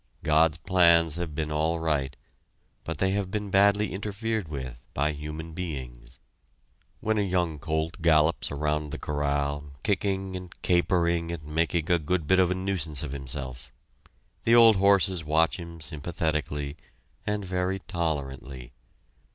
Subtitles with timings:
[0.23, 2.17] God's plans have been all right,
[2.83, 6.17] but they have been badly interfered with by human beings.
[7.01, 12.25] When a young colt gallops around the corral, kicking and capering and making a good
[12.25, 13.71] bit of a nuisance of himself,
[14.43, 16.77] the old horses watch him sympathetically,
[17.27, 18.73] and very tolerantly.